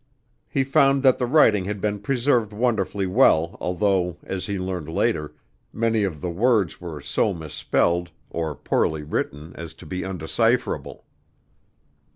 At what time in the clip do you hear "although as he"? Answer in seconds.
3.61-4.57